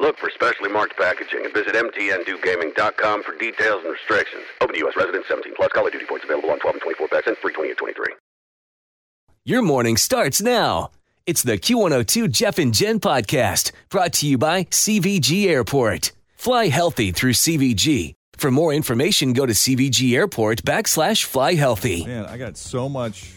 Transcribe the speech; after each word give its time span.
Look 0.00 0.16
for 0.18 0.30
specially 0.30 0.70
marked 0.70 0.96
packaging 0.96 1.44
and 1.44 1.52
visit 1.52 1.74
mtndewgaming.com 1.74 3.22
for 3.24 3.36
details 3.36 3.82
and 3.84 3.92
restrictions. 3.92 4.44
Open 4.60 4.74
to 4.74 4.78
U.S. 4.80 4.96
residents 4.96 5.28
17 5.28 5.54
plus. 5.56 5.72
Call 5.72 5.86
of 5.86 5.92
Duty 5.92 6.06
points 6.06 6.24
available 6.24 6.50
on 6.50 6.60
12 6.60 6.76
and 6.76 6.82
24 6.82 7.08
packs 7.08 7.26
and 7.26 7.36
free 7.38 7.52
20 7.52 7.70
and 7.70 7.78
23. 7.78 8.06
Your 9.44 9.62
morning 9.62 9.96
starts 9.96 10.40
now. 10.42 10.90
It's 11.26 11.42
the 11.42 11.58
Q102 11.58 12.30
Jeff 12.30 12.58
and 12.58 12.72
Jen 12.72 13.00
podcast 13.00 13.72
brought 13.88 14.12
to 14.14 14.26
you 14.26 14.38
by 14.38 14.64
CVG 14.64 15.46
Airport. 15.46 16.12
Fly 16.36 16.68
healthy 16.68 17.12
through 17.12 17.32
CVG. 17.32 18.14
For 18.36 18.50
more 18.50 18.72
information, 18.72 19.32
go 19.32 19.46
to 19.46 19.52
CVG 19.52 20.14
Airport 20.14 20.62
backslash 20.62 21.24
fly 21.24 21.54
healthy. 21.54 22.04
Man, 22.06 22.24
I 22.26 22.38
got 22.38 22.56
so 22.56 22.88
much 22.88 23.32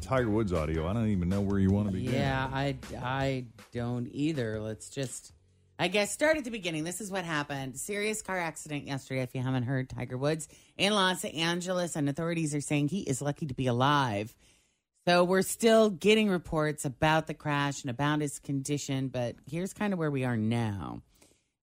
Tiger 0.00 0.30
Woods 0.30 0.52
audio. 0.52 0.86
I 0.86 0.92
don't 0.92 1.08
even 1.08 1.28
know 1.28 1.40
where 1.40 1.58
you 1.58 1.70
want 1.70 1.88
to 1.88 1.92
begin. 1.92 2.14
Yeah, 2.14 2.48
I, 2.52 2.76
I 3.02 3.44
don't 3.72 4.08
either. 4.12 4.60
Let's 4.60 4.88
just, 4.88 5.32
I 5.80 5.86
guess, 5.86 6.10
start 6.10 6.36
at 6.36 6.44
the 6.44 6.50
beginning. 6.50 6.82
This 6.82 7.00
is 7.00 7.08
what 7.08 7.24
happened. 7.24 7.76
Serious 7.78 8.20
car 8.20 8.36
accident 8.36 8.88
yesterday, 8.88 9.22
if 9.22 9.32
you 9.32 9.42
haven't 9.42 9.62
heard, 9.62 9.88
Tiger 9.88 10.18
Woods 10.18 10.48
in 10.76 10.92
Los 10.92 11.24
Angeles, 11.24 11.94
and 11.94 12.08
authorities 12.08 12.52
are 12.52 12.60
saying 12.60 12.88
he 12.88 13.02
is 13.02 13.22
lucky 13.22 13.46
to 13.46 13.54
be 13.54 13.68
alive. 13.68 14.34
So 15.06 15.22
we're 15.22 15.42
still 15.42 15.88
getting 15.88 16.28
reports 16.28 16.84
about 16.84 17.28
the 17.28 17.34
crash 17.34 17.82
and 17.82 17.90
about 17.90 18.20
his 18.20 18.40
condition, 18.40 19.06
but 19.06 19.36
here's 19.48 19.72
kind 19.72 19.92
of 19.92 20.00
where 20.00 20.10
we 20.10 20.24
are 20.24 20.36
now. 20.36 21.02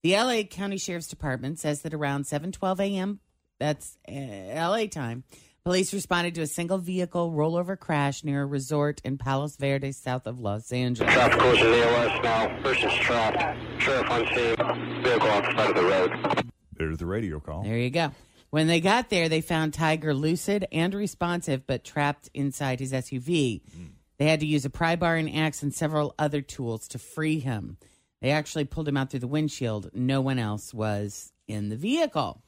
The 0.02 0.14
LA 0.16 0.44
County 0.44 0.78
Sheriff's 0.78 1.08
Department 1.08 1.58
says 1.58 1.82
that 1.82 1.92
around 1.92 2.24
7:12 2.24 2.80
a.m. 2.80 3.20
that's 3.58 3.98
uh, 4.08 4.12
LA 4.12 4.86
time, 4.86 5.24
police 5.66 5.92
responded 5.92 6.32
to 6.32 6.42
a 6.42 6.46
single 6.46 6.78
vehicle 6.78 7.32
rollover 7.32 7.76
crash 7.76 8.22
near 8.22 8.42
a 8.42 8.46
resort 8.46 9.00
in 9.04 9.18
Palos 9.18 9.56
Verdes, 9.56 9.96
south 9.96 10.28
of 10.28 10.38
Los 10.38 10.70
Angeles. 10.70 11.12
Traffic 11.12 11.40
closes 11.40 11.82
ALS 11.82 12.22
now. 12.22 12.62
Person's 12.62 12.94
trapped. 12.94 13.82
Sheriff 13.82 14.08
on 14.08 14.26
scene. 14.28 15.02
Vehicle 15.02 15.28
off 15.28 15.44
the 15.44 15.56
side 15.56 15.70
of 15.70 15.74
the 15.74 15.82
road. 15.82 16.50
There's 16.74 16.98
the 16.98 17.06
radio 17.06 17.40
call. 17.40 17.64
There 17.64 17.76
you 17.76 17.90
go. 17.90 18.12
When 18.50 18.68
they 18.68 18.80
got 18.80 19.10
there, 19.10 19.28
they 19.28 19.40
found 19.40 19.74
Tiger 19.74 20.14
lucid 20.14 20.68
and 20.70 20.94
responsive, 20.94 21.66
but 21.66 21.82
trapped 21.82 22.30
inside 22.32 22.78
his 22.78 22.92
SUV. 22.92 23.62
Hmm. 23.74 23.86
They 24.18 24.26
had 24.26 24.38
to 24.38 24.46
use 24.46 24.64
a 24.64 24.70
pry 24.70 24.94
bar 24.94 25.16
and 25.16 25.34
axe 25.34 25.64
and 25.64 25.74
several 25.74 26.14
other 26.16 26.42
tools 26.42 26.86
to 26.88 27.00
free 27.00 27.40
him. 27.40 27.76
They 28.22 28.30
actually 28.30 28.66
pulled 28.66 28.86
him 28.86 28.96
out 28.96 29.10
through 29.10 29.18
the 29.18 29.26
windshield. 29.26 29.90
No 29.92 30.20
one 30.20 30.38
else 30.38 30.72
was 30.72 31.32
in 31.48 31.70
the 31.70 31.76
vehicle. 31.76 32.40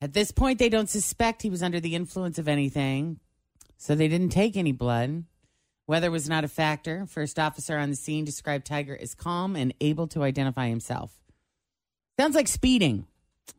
At 0.00 0.12
this 0.12 0.30
point, 0.30 0.58
they 0.58 0.68
don't 0.68 0.90
suspect 0.90 1.42
he 1.42 1.50
was 1.50 1.62
under 1.62 1.80
the 1.80 1.94
influence 1.94 2.38
of 2.38 2.48
anything, 2.48 3.18
so 3.78 3.94
they 3.94 4.08
didn't 4.08 4.30
take 4.30 4.56
any 4.56 4.72
blood. 4.72 5.24
Weather 5.86 6.10
was 6.10 6.28
not 6.28 6.44
a 6.44 6.48
factor. 6.48 7.06
First 7.06 7.38
officer 7.38 7.78
on 7.78 7.90
the 7.90 7.96
scene 7.96 8.24
described 8.24 8.66
Tiger 8.66 8.98
as 9.00 9.14
calm 9.14 9.56
and 9.56 9.72
able 9.80 10.06
to 10.08 10.22
identify 10.22 10.68
himself. 10.68 11.12
Sounds 12.18 12.34
like 12.34 12.48
speeding 12.48 13.06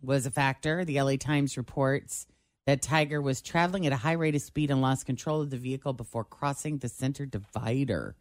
was 0.01 0.25
a 0.25 0.31
factor. 0.31 0.83
The 0.83 1.01
LA 1.01 1.15
Times 1.15 1.57
reports 1.57 2.27
that 2.65 2.81
Tiger 2.81 3.21
was 3.21 3.41
traveling 3.41 3.87
at 3.87 3.93
a 3.93 3.97
high 3.97 4.11
rate 4.11 4.35
of 4.35 4.41
speed 4.41 4.69
and 4.69 4.81
lost 4.81 5.05
control 5.05 5.41
of 5.41 5.49
the 5.49 5.57
vehicle 5.57 5.93
before 5.93 6.25
crossing 6.25 6.77
the 6.77 6.89
center 6.89 7.25
divider. 7.25 8.15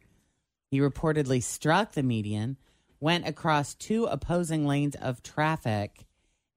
He 0.71 0.79
reportedly 0.79 1.43
struck 1.43 1.91
the 1.91 2.03
median, 2.03 2.57
went 2.99 3.27
across 3.27 3.75
two 3.75 4.05
opposing 4.05 4.65
lanes 4.65 4.95
of 4.95 5.21
traffic, 5.21 6.06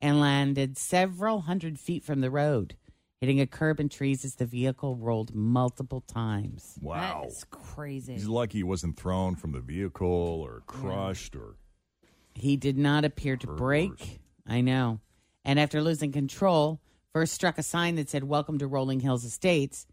and 0.02 0.20
landed 0.20 0.76
several 0.78 1.42
hundred 1.42 1.78
feet 1.78 2.04
from 2.04 2.20
the 2.20 2.30
road, 2.30 2.76
hitting 3.20 3.40
a 3.40 3.46
curb 3.46 3.78
and 3.80 3.90
trees 3.90 4.24
as 4.24 4.36
the 4.36 4.46
vehicle 4.46 4.96
rolled 4.96 5.34
multiple 5.34 6.00
times. 6.00 6.78
Wow. 6.80 7.20
That 7.22 7.28
is 7.32 7.44
crazy. 7.50 8.14
He's 8.14 8.26
lucky 8.28 8.58
he 8.58 8.64
wasn't 8.64 8.96
thrown 8.96 9.36
from 9.36 9.52
the 9.52 9.60
vehicle 9.60 10.08
or 10.08 10.62
crushed 10.66 11.36
or. 11.36 11.56
He 12.34 12.56
did 12.56 12.78
not 12.78 13.04
appear 13.04 13.36
to 13.36 13.50
Or 13.50 13.56
break. 13.56 13.90
worse. 13.90 14.08
I 14.46 14.60
know. 14.62 15.00
And 15.44 15.58
after 15.60 15.82
losing 15.82 16.12
control, 16.12 16.80
first 17.12 17.34
struck 17.34 17.58
a 17.58 17.62
sign 17.62 17.96
that 17.96 18.08
said, 18.08 18.24
Welcome 18.24 18.58
to 18.58 18.66
Rolling 18.66 19.00
Hills 19.00 19.24
Estates. 19.24 19.86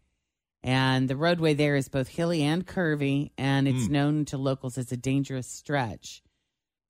And 0.62 1.08
the 1.08 1.16
roadway 1.16 1.54
there 1.54 1.76
is 1.76 1.88
both 1.88 2.08
hilly 2.08 2.42
and 2.42 2.66
curvy, 2.66 3.30
and 3.38 3.68
it's 3.68 3.86
Hmm. 3.86 3.92
known 3.92 4.24
to 4.26 4.38
locals 4.38 4.76
as 4.78 4.90
a 4.90 4.96
dangerous 4.96 5.46
stretch. 5.46 6.22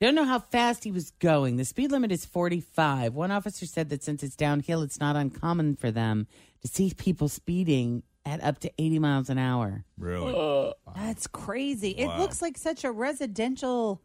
Don't 0.01 0.15
know 0.15 0.25
how 0.25 0.39
fast 0.39 0.85
he 0.85 0.93
was 0.93 1.11
going. 1.11 1.57
The 1.57 1.65
speed 1.65 1.91
limit 1.91 2.13
is 2.13 2.25
45. 2.25 3.15
One 3.15 3.33
officer 3.33 3.67
said 3.67 3.89
that 3.89 4.05
since 4.05 4.23
it's 4.23 4.37
downhill, 4.37 4.83
it's 4.83 5.01
not 5.01 5.17
uncommon 5.17 5.75
for 5.75 5.91
them 5.91 6.29
to 6.63 6.69
see 6.69 6.93
people 6.97 7.29
speeding 7.29 8.05
at 8.25 8.43
up 8.43 8.61
to 8.61 8.71
80 8.79 8.99
miles 9.01 9.31
an 9.31 9.39
hour. 9.39 9.85
Really? 9.97 10.35
Uh, 10.37 10.73
that's 10.95 11.27
crazy. 11.27 11.91
It 11.91 12.09
looks 12.19 12.43
like 12.43 12.57
such 12.59 12.85
a 12.85 12.93
residential 12.93 14.03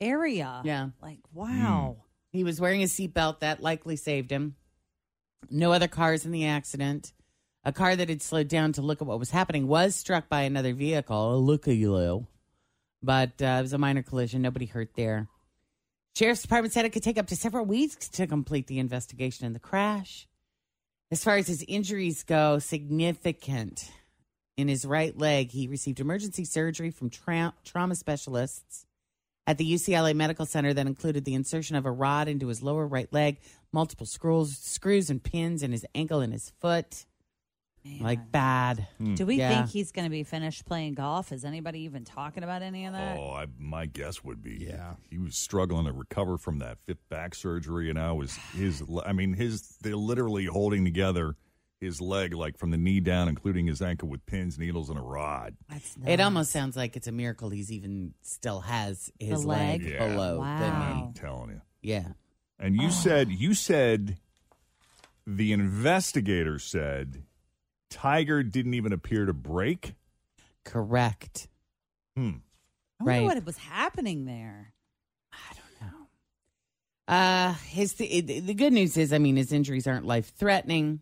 area. 0.00 0.60
Yeah. 0.64 0.88
Like, 1.00 1.20
wow. 1.32 1.96
Hmm. 1.98 2.06
He 2.32 2.44
was 2.44 2.60
wearing 2.60 2.82
a 2.82 2.86
seatbelt 2.86 3.40
that 3.40 3.62
likely 3.62 3.96
saved 3.96 4.30
him. 4.30 4.56
No 5.50 5.72
other 5.72 5.88
cars 5.88 6.24
in 6.24 6.32
the 6.32 6.46
accident. 6.46 7.12
A 7.64 7.72
car 7.72 7.96
that 7.96 8.08
had 8.08 8.22
slowed 8.22 8.48
down 8.48 8.72
to 8.74 8.82
look 8.82 9.00
at 9.00 9.06
what 9.06 9.18
was 9.18 9.30
happening 9.30 9.66
was 9.66 9.94
struck 9.94 10.28
by 10.28 10.42
another 10.42 10.72
vehicle. 10.72 11.42
Look 11.42 11.66
at 11.68 11.74
you. 11.74 12.26
But 13.02 13.40
uh, 13.40 13.56
it 13.58 13.62
was 13.62 13.72
a 13.72 13.78
minor 13.78 14.02
collision. 14.02 14.42
Nobody 14.42 14.66
hurt 14.66 14.94
there. 14.94 15.28
Sheriff's 16.16 16.42
Department 16.42 16.74
said 16.74 16.84
it 16.84 16.90
could 16.90 17.02
take 17.02 17.18
up 17.18 17.28
to 17.28 17.36
several 17.36 17.64
weeks 17.64 18.08
to 18.08 18.26
complete 18.26 18.66
the 18.66 18.78
investigation 18.78 19.46
in 19.46 19.52
the 19.52 19.58
crash. 19.60 20.26
As 21.10 21.24
far 21.24 21.36
as 21.36 21.46
his 21.46 21.64
injuries 21.66 22.22
go, 22.22 22.58
significant. 22.58 23.90
In 24.56 24.68
his 24.68 24.84
right 24.84 25.16
leg, 25.16 25.50
he 25.50 25.66
received 25.66 26.00
emergency 26.00 26.44
surgery 26.44 26.90
from 26.90 27.10
tra- 27.10 27.54
trauma 27.64 27.94
specialists 27.94 28.86
at 29.46 29.58
the 29.58 29.72
UCLA 29.72 30.14
Medical 30.14 30.46
Center 30.46 30.74
that 30.74 30.86
included 30.86 31.24
the 31.24 31.34
insertion 31.34 31.76
of 31.76 31.86
a 31.86 31.90
rod 31.90 32.28
into 32.28 32.48
his 32.48 32.62
lower 32.62 32.86
right 32.86 33.12
leg, 33.12 33.38
multiple 33.72 34.06
screws, 34.06 34.56
screws 34.58 35.10
and 35.10 35.22
pins 35.22 35.62
in 35.62 35.72
his 35.72 35.86
ankle 35.94 36.20
and 36.20 36.32
his 36.32 36.50
foot. 36.60 37.06
Like 38.00 38.30
bad. 38.30 38.86
Hmm. 38.98 39.14
Do 39.14 39.24
we 39.24 39.36
Yeah. 39.36 39.48
think 39.48 39.70
he's 39.70 39.90
going 39.90 40.04
to 40.04 40.10
be 40.10 40.22
finished 40.22 40.66
playing 40.66 40.94
golf? 40.94 41.32
Is 41.32 41.44
anybody 41.44 41.80
even 41.80 42.04
talking 42.04 42.42
about 42.44 42.60
any 42.62 42.84
of 42.84 42.92
that? 42.92 43.16
Oh, 43.18 43.30
I, 43.32 43.46
my 43.58 43.86
guess 43.86 44.22
would 44.22 44.42
be. 44.42 44.56
Yeah, 44.68 44.94
he 45.08 45.16
was 45.18 45.34
struggling 45.36 45.86
to 45.86 45.92
recover 45.92 46.36
from 46.36 46.58
that 46.58 46.78
fifth 46.86 47.08
back 47.08 47.34
surgery, 47.34 47.88
and 47.88 47.98
I 47.98 48.12
was 48.12 48.34
his. 48.54 48.82
I 49.04 49.12
mean, 49.12 49.32
his 49.32 49.76
they're 49.82 49.96
literally 49.96 50.44
holding 50.44 50.84
together 50.84 51.36
his 51.80 52.02
leg 52.02 52.34
like 52.34 52.58
from 52.58 52.70
the 52.70 52.76
knee 52.76 53.00
down, 53.00 53.28
including 53.28 53.66
his 53.66 53.80
ankle 53.80 54.08
with 54.08 54.26
pins, 54.26 54.58
needles, 54.58 54.90
and 54.90 54.98
a 54.98 55.02
rod. 55.02 55.56
That's 55.70 55.96
It 56.06 56.20
almost 56.20 56.50
sounds 56.50 56.76
like 56.76 56.94
it's 56.96 57.06
a 57.06 57.12
miracle 57.12 57.48
he's 57.48 57.72
even 57.72 58.12
still 58.20 58.60
has 58.60 59.10
his 59.18 59.46
leg, 59.46 59.80
leg? 59.82 59.90
Yeah. 59.90 60.08
below 60.08 60.34
the 60.34 60.40
Wow. 60.40 60.94
knee. 60.94 61.02
I'm 61.06 61.12
telling 61.14 61.50
you. 61.50 61.60
Yeah. 61.80 62.08
And 62.58 62.76
you 62.76 62.88
oh. 62.88 62.90
said 62.90 63.30
you 63.30 63.54
said 63.54 64.18
the 65.26 65.52
investigator 65.52 66.58
said 66.58 67.22
Tiger 67.90 68.42
didn't 68.42 68.74
even 68.74 68.92
appear 68.92 69.26
to 69.26 69.32
break. 69.32 69.94
Correct. 70.64 71.48
Hmm. 72.16 72.30
I 73.00 73.04
wonder 73.04 73.20
Right. 73.20 73.36
what 73.36 73.44
was 73.44 73.56
happening 73.58 74.24
there. 74.26 74.72
I 75.32 75.54
don't 75.54 75.90
know. 75.90 76.06
Uh, 77.08 77.54
his 77.68 77.94
the, 77.94 78.20
the 78.20 78.54
good 78.54 78.72
news 78.72 78.96
is, 78.96 79.12
I 79.12 79.18
mean, 79.18 79.36
his 79.36 79.52
injuries 79.52 79.86
aren't 79.86 80.06
life 80.06 80.32
threatening. 80.36 81.00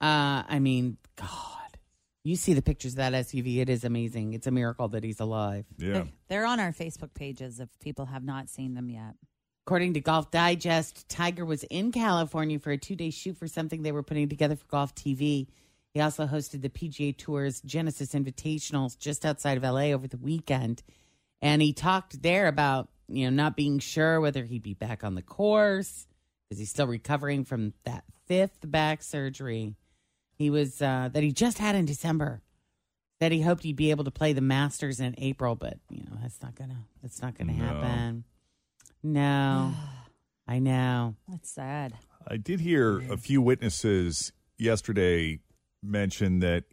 Uh, 0.00 0.42
I 0.48 0.58
mean, 0.60 0.96
God, 1.16 1.78
you 2.24 2.36
see 2.36 2.54
the 2.54 2.62
pictures 2.62 2.92
of 2.92 2.96
that 2.98 3.12
SUV; 3.12 3.58
it 3.58 3.68
is 3.68 3.84
amazing. 3.84 4.32
It's 4.32 4.46
a 4.46 4.50
miracle 4.50 4.88
that 4.88 5.04
he's 5.04 5.20
alive. 5.20 5.66
Yeah. 5.76 5.92
They're, 5.92 6.08
they're 6.28 6.46
on 6.46 6.58
our 6.60 6.72
Facebook 6.72 7.12
pages 7.14 7.60
if 7.60 7.68
people 7.80 8.06
have 8.06 8.24
not 8.24 8.48
seen 8.48 8.74
them 8.74 8.88
yet. 8.90 9.14
According 9.66 9.94
to 9.94 10.00
Golf 10.00 10.30
Digest, 10.30 11.08
Tiger 11.10 11.44
was 11.44 11.62
in 11.64 11.92
California 11.92 12.58
for 12.58 12.70
a 12.70 12.78
two-day 12.78 13.10
shoot 13.10 13.36
for 13.36 13.46
something 13.46 13.82
they 13.82 13.92
were 13.92 14.02
putting 14.02 14.28
together 14.28 14.56
for 14.56 14.64
Golf 14.68 14.94
TV. 14.94 15.48
He 15.94 16.00
also 16.00 16.26
hosted 16.26 16.62
the 16.62 16.68
PGA 16.68 17.16
Tour's 17.16 17.60
Genesis 17.62 18.12
Invitationals 18.14 18.98
just 18.98 19.24
outside 19.24 19.56
of 19.56 19.62
LA 19.64 19.92
over 19.92 20.06
the 20.06 20.18
weekend, 20.18 20.82
and 21.42 21.60
he 21.62 21.72
talked 21.72 22.22
there 22.22 22.46
about 22.46 22.88
you 23.08 23.24
know 23.24 23.34
not 23.34 23.56
being 23.56 23.78
sure 23.78 24.20
whether 24.20 24.44
he'd 24.44 24.62
be 24.62 24.74
back 24.74 25.02
on 25.02 25.14
the 25.14 25.22
course 25.22 26.06
because 26.48 26.58
he's 26.58 26.70
still 26.70 26.86
recovering 26.86 27.44
from 27.44 27.72
that 27.84 28.04
fifth 28.26 28.58
back 28.70 29.02
surgery 29.02 29.74
he 30.36 30.50
was 30.50 30.80
uh, 30.80 31.08
that 31.12 31.22
he 31.22 31.32
just 31.32 31.58
had 31.58 31.74
in 31.74 31.84
December. 31.84 32.42
That 33.20 33.32
he 33.32 33.40
hoped 33.42 33.64
he'd 33.64 33.74
be 33.74 33.90
able 33.90 34.04
to 34.04 34.12
play 34.12 34.32
the 34.32 34.40
Masters 34.40 35.00
in 35.00 35.16
April, 35.18 35.56
but 35.56 35.78
you 35.90 36.04
know 36.04 36.16
that's 36.22 36.40
not 36.40 36.54
gonna 36.54 36.84
that's 37.02 37.20
not 37.20 37.36
gonna 37.36 37.54
No. 37.54 37.64
happen. 37.64 38.24
No, 39.02 39.72
I 40.46 40.58
know. 40.60 41.16
That's 41.28 41.50
sad. 41.50 41.94
I 42.28 42.36
did 42.36 42.60
hear 42.60 42.98
a 43.10 43.16
few 43.16 43.42
witnesses 43.42 44.32
yesterday 44.58 45.40
mention 45.82 46.40
that 46.40 46.64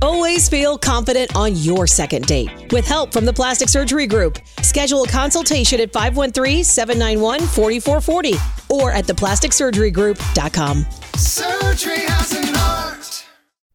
Always 0.00 0.48
feel 0.48 0.78
confident 0.78 1.34
on 1.34 1.56
your 1.56 1.88
second 1.88 2.26
date. 2.26 2.72
With 2.72 2.86
help 2.86 3.12
from 3.12 3.24
the 3.24 3.32
Plastic 3.32 3.68
Surgery 3.68 4.06
Group, 4.06 4.38
schedule 4.62 5.02
a 5.02 5.08
consultation 5.08 5.80
at 5.80 5.92
513-791-4440 5.92 8.70
or 8.70 8.92
at 8.92 9.06
theplasticsurgerygroup.com. 9.06 10.86
Surgery 11.16 11.98
has 11.98 12.32
an 12.32 12.54
art. 12.54 13.26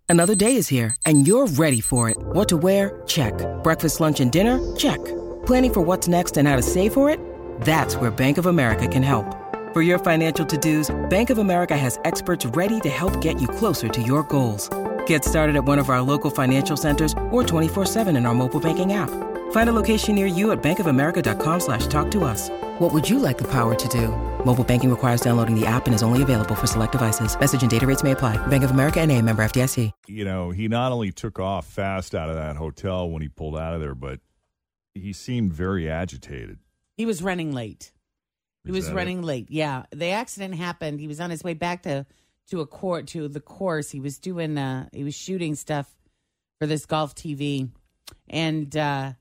Another 0.07 0.35
day 0.35 0.55
is 0.55 0.69
here, 0.69 0.95
and 1.05 1.27
you're 1.27 1.47
ready 1.47 1.81
for 1.81 2.09
it. 2.09 2.15
What 2.17 2.47
to 2.49 2.57
wear? 2.57 3.01
Check. 3.05 3.33
Breakfast, 3.63 3.99
lunch, 3.99 4.21
and 4.21 4.31
dinner? 4.31 4.61
Check. 4.77 5.03
Planning 5.45 5.73
for 5.73 5.81
what's 5.81 6.07
next 6.07 6.37
and 6.37 6.47
how 6.47 6.55
to 6.55 6.61
save 6.61 6.93
for 6.93 7.09
it? 7.09 7.19
That's 7.61 7.97
where 7.97 8.11
Bank 8.11 8.37
of 8.37 8.45
America 8.45 8.87
can 8.87 9.03
help. 9.03 9.42
For 9.73 9.81
your 9.81 9.97
financial 9.97 10.45
to-dos, 10.45 10.91
Bank 11.09 11.31
of 11.31 11.39
America 11.39 11.75
has 11.75 11.99
experts 12.05 12.45
ready 12.45 12.79
to 12.81 12.89
help 12.89 13.19
get 13.21 13.41
you 13.41 13.47
closer 13.47 13.87
to 13.89 14.01
your 14.03 14.21
goals. 14.21 14.69
Get 15.07 15.25
started 15.25 15.55
at 15.55 15.65
one 15.65 15.79
of 15.79 15.89
our 15.89 15.99
local 15.99 16.29
financial 16.29 16.77
centers 16.77 17.13
or 17.31 17.41
24-7 17.41 18.15
in 18.15 18.27
our 18.27 18.35
mobile 18.35 18.59
banking 18.59 18.93
app. 18.93 19.09
Find 19.51 19.69
a 19.69 19.73
location 19.73 20.13
near 20.13 20.27
you 20.27 20.51
at 20.51 20.61
bankofamerica.com 20.61 21.59
slash 21.59 21.87
talk 21.87 22.11
to 22.11 22.23
us. 22.23 22.51
What 22.77 22.93
would 22.93 23.09
you 23.09 23.17
like 23.17 23.39
the 23.39 23.47
power 23.47 23.73
to 23.73 23.87
do? 23.87 24.09
Mobile 24.45 24.63
banking 24.63 24.91
requires 24.91 25.21
downloading 25.21 25.59
the 25.59 25.65
app 25.65 25.87
and 25.87 25.95
is 25.95 26.03
only 26.03 26.21
available 26.21 26.53
for 26.53 26.67
select 26.67 26.91
devices. 26.91 27.35
Message 27.39 27.63
and 27.63 27.71
data 27.71 27.87
rates 27.87 28.03
may 28.03 28.11
apply. 28.11 28.37
Bank 28.45 28.63
of 28.63 28.69
America 28.69 28.99
and 29.01 29.11
a 29.11 29.19
member 29.23 29.43
FDIC. 29.43 29.91
you 30.07 30.23
know, 30.23 30.51
he 30.51 30.67
not 30.67 30.91
only 30.91 31.11
took 31.11 31.39
off 31.39 31.65
fast 31.65 32.13
out 32.13 32.29
of 32.29 32.35
that 32.35 32.57
hotel 32.57 33.09
when 33.09 33.23
he 33.23 33.27
pulled 33.27 33.57
out 33.57 33.73
of 33.73 33.81
there, 33.81 33.95
but 33.95 34.19
he 34.93 35.13
seemed 35.13 35.51
very 35.51 35.89
agitated. 35.89 36.59
He 36.95 37.07
was 37.07 37.23
running 37.23 37.51
late. 37.51 37.91
He 38.65 38.71
was 38.71 38.85
that 38.85 38.93
it? 38.93 38.95
running 38.95 39.21
late. 39.21 39.47
Yeah, 39.49 39.83
the 39.91 40.07
accident 40.07 40.55
happened. 40.55 40.99
He 40.99 41.07
was 41.07 41.19
on 41.19 41.29
his 41.29 41.43
way 41.43 41.53
back 41.53 41.83
to 41.83 42.05
to 42.49 42.61
a 42.61 42.67
court 42.67 43.07
to 43.07 43.27
the 43.27 43.39
course. 43.39 43.89
He 43.89 43.99
was 43.99 44.19
doing 44.19 44.57
uh 44.57 44.87
he 44.91 45.03
was 45.03 45.15
shooting 45.15 45.55
stuff 45.55 45.89
for 46.59 46.67
this 46.67 46.85
golf 46.85 47.15
TV, 47.15 47.69
and 48.29 48.75
uh 48.75 49.13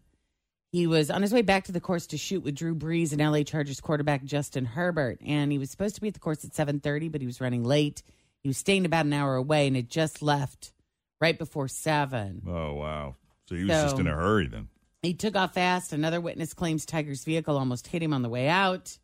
he 0.71 0.87
was 0.87 1.11
on 1.11 1.21
his 1.21 1.33
way 1.35 1.43
back 1.43 1.65
to 1.65 1.73
the 1.73 1.81
course 1.81 2.07
to 2.09 2.17
shoot 2.17 2.43
with 2.43 2.55
Drew 2.55 2.75
Brees 2.75 3.13
and 3.13 3.21
LA 3.21 3.43
Chargers 3.43 3.81
quarterback 3.81 4.25
Justin 4.25 4.65
Herbert. 4.65 5.19
And 5.25 5.53
he 5.53 5.59
was 5.59 5.71
supposed 5.71 5.97
to 5.97 6.01
be 6.01 6.09
at 6.09 6.15
the 6.15 6.21
course 6.21 6.45
at 6.45 6.55
seven 6.55 6.81
thirty, 6.81 7.09
but 7.09 7.21
he 7.21 7.27
was 7.27 7.41
running 7.41 7.65
late. 7.65 8.03
He 8.43 8.49
was 8.49 8.59
staying 8.59 8.87
about 8.87 9.07
an 9.07 9.13
hour 9.13 9.37
away, 9.37 9.67
and 9.67 9.77
had 9.77 9.89
just 9.91 10.23
left 10.23 10.73
right 11.21 11.39
before 11.39 11.69
seven. 11.69 12.43
Oh 12.47 12.75
wow! 12.75 13.17
So 13.49 13.55
he 13.55 13.65
was 13.65 13.71
just 13.71 13.99
in 13.99 14.07
a 14.07 14.15
hurry 14.15 14.47
then. 14.47 14.69
He 15.03 15.15
took 15.15 15.35
off 15.35 15.55
fast. 15.55 15.93
Another 15.93 16.21
witness 16.21 16.55
claims 16.55 16.87
Tiger's 16.87 17.25
vehicle 17.25 17.59
almost 17.59 17.89
hit 17.89 18.03
him 18.03 18.13
on 18.13 18.23
the 18.23 18.29
way 18.29 18.49
out. 18.49 18.99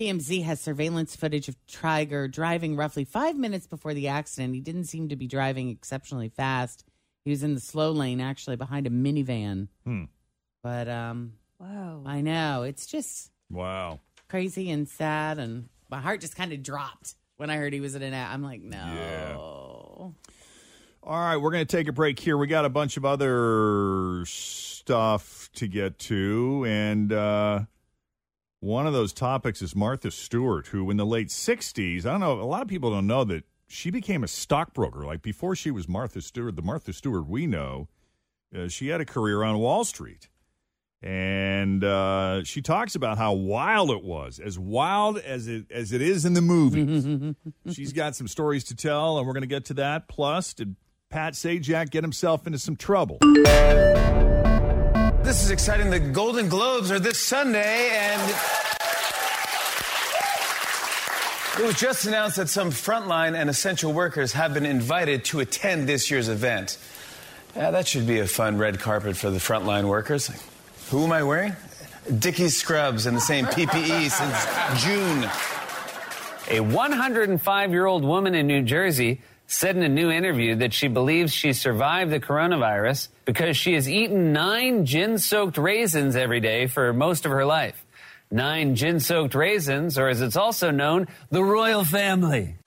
TMZ 0.00 0.42
has 0.44 0.60
surveillance 0.60 1.14
footage 1.14 1.48
of 1.48 1.56
Tiger 1.66 2.26
driving 2.26 2.74
roughly 2.76 3.04
five 3.04 3.36
minutes 3.36 3.66
before 3.66 3.94
the 3.94 4.08
accident. 4.08 4.54
He 4.54 4.60
didn't 4.60 4.84
seem 4.84 5.08
to 5.10 5.16
be 5.16 5.26
driving 5.28 5.68
exceptionally 5.70 6.28
fast. 6.28 6.84
He 7.24 7.30
was 7.30 7.42
in 7.42 7.54
the 7.54 7.60
slow 7.60 7.92
lane, 7.92 8.20
actually 8.20 8.56
behind 8.56 8.86
a 8.86 8.90
minivan. 8.90 9.68
Hmm. 9.84 10.04
But 10.62 10.88
um, 10.88 11.34
Whoa. 11.58 12.02
I 12.04 12.20
know 12.22 12.64
it's 12.64 12.86
just 12.86 13.30
Wow. 13.50 14.00
crazy 14.28 14.70
and 14.70 14.88
sad, 14.88 15.38
and 15.38 15.68
my 15.90 16.00
heart 16.00 16.20
just 16.20 16.34
kind 16.36 16.52
of 16.52 16.62
dropped 16.62 17.14
when 17.36 17.48
I 17.50 17.56
heard 17.56 17.72
he 17.72 17.80
was 17.80 17.94
in 17.94 18.02
an. 18.02 18.14
I'm 18.14 18.42
like, 18.42 18.62
no. 18.62 20.14
All 21.02 21.20
right, 21.20 21.36
we're 21.36 21.50
going 21.50 21.66
to 21.66 21.76
take 21.76 21.86
a 21.86 21.92
break 21.92 22.18
here. 22.18 22.36
We 22.38 22.46
got 22.46 22.64
a 22.64 22.70
bunch 22.70 22.96
of 22.96 23.04
other 23.04 24.24
stuff 24.26 25.50
to 25.54 25.68
get 25.68 25.98
to, 26.00 26.64
and 26.66 27.12
uh, 27.12 27.60
one 28.64 28.86
of 28.86 28.94
those 28.94 29.12
topics 29.12 29.60
is 29.60 29.76
Martha 29.76 30.10
Stewart, 30.10 30.68
who 30.68 30.90
in 30.90 30.96
the 30.96 31.04
late 31.04 31.28
'60s, 31.28 32.06
I 32.06 32.12
don't 32.12 32.20
know, 32.20 32.40
a 32.40 32.44
lot 32.44 32.62
of 32.62 32.68
people 32.68 32.90
don't 32.90 33.06
know 33.06 33.22
that 33.24 33.44
she 33.66 33.90
became 33.90 34.24
a 34.24 34.28
stockbroker. 34.28 35.04
Like 35.04 35.20
before 35.20 35.54
she 35.54 35.70
was 35.70 35.86
Martha 35.86 36.22
Stewart, 36.22 36.56
the 36.56 36.62
Martha 36.62 36.92
Stewart 36.92 37.28
we 37.28 37.46
know, 37.46 37.88
uh, 38.56 38.68
she 38.68 38.88
had 38.88 39.00
a 39.00 39.04
career 39.04 39.42
on 39.42 39.58
Wall 39.58 39.84
Street. 39.84 40.28
And 41.02 41.84
uh, 41.84 42.44
she 42.44 42.62
talks 42.62 42.94
about 42.94 43.18
how 43.18 43.34
wild 43.34 43.90
it 43.90 44.02
was, 44.02 44.38
as 44.38 44.58
wild 44.58 45.18
as 45.18 45.46
it 45.46 45.70
as 45.70 45.92
it 45.92 46.00
is 46.00 46.24
in 46.24 46.32
the 46.32 46.40
movies. 46.40 47.34
She's 47.70 47.92
got 47.92 48.16
some 48.16 48.26
stories 48.26 48.64
to 48.64 48.74
tell, 48.74 49.18
and 49.18 49.26
we're 49.26 49.34
going 49.34 49.42
to 49.42 49.46
get 49.46 49.66
to 49.66 49.74
that. 49.74 50.08
Plus, 50.08 50.54
did 50.54 50.76
Pat 51.10 51.34
Sajak 51.34 51.90
get 51.90 52.02
himself 52.02 52.46
into 52.46 52.58
some 52.58 52.76
trouble? 52.76 53.18
This 55.24 55.42
is 55.42 55.50
exciting. 55.50 55.88
The 55.88 56.00
Golden 56.00 56.50
Globes 56.50 56.90
are 56.90 56.98
this 56.98 57.18
Sunday, 57.18 57.88
and 57.92 58.20
it 61.58 61.64
was 61.64 61.76
just 61.76 62.04
announced 62.04 62.36
that 62.36 62.50
some 62.50 62.70
frontline 62.70 63.34
and 63.34 63.48
essential 63.48 63.94
workers 63.94 64.34
have 64.34 64.52
been 64.52 64.66
invited 64.66 65.24
to 65.26 65.40
attend 65.40 65.88
this 65.88 66.10
year's 66.10 66.28
event. 66.28 66.76
Yeah, 67.56 67.70
that 67.70 67.88
should 67.88 68.06
be 68.06 68.18
a 68.18 68.26
fun 68.26 68.58
red 68.58 68.80
carpet 68.80 69.16
for 69.16 69.30
the 69.30 69.38
frontline 69.38 69.88
workers. 69.88 70.30
Who 70.90 71.04
am 71.04 71.12
I 71.12 71.22
wearing? 71.22 71.56
Dickies 72.18 72.58
scrubs 72.58 73.06
and 73.06 73.16
the 73.16 73.22
same 73.22 73.46
PPE 73.46 74.10
since 74.10 74.84
June. 74.84 75.30
A 76.50 76.60
105 76.60 77.70
year 77.70 77.86
old 77.86 78.04
woman 78.04 78.34
in 78.34 78.46
New 78.46 78.60
Jersey 78.60 79.22
said 79.54 79.76
in 79.76 79.82
a 79.82 79.88
new 79.88 80.10
interview 80.10 80.56
that 80.56 80.74
she 80.74 80.88
believes 80.88 81.32
she 81.32 81.52
survived 81.52 82.10
the 82.10 82.18
coronavirus 82.18 83.08
because 83.24 83.56
she 83.56 83.74
has 83.74 83.88
eaten 83.88 84.32
nine 84.32 84.84
gin 84.84 85.16
soaked 85.18 85.56
raisins 85.56 86.16
every 86.16 86.40
day 86.40 86.66
for 86.66 86.92
most 86.92 87.24
of 87.24 87.30
her 87.30 87.44
life. 87.44 87.86
Nine 88.30 88.74
gin 88.74 88.98
soaked 88.98 89.34
raisins, 89.34 89.96
or 89.96 90.08
as 90.08 90.20
it's 90.20 90.36
also 90.36 90.72
known, 90.72 91.06
the 91.30 91.42
royal 91.42 91.84
family. 91.84 92.56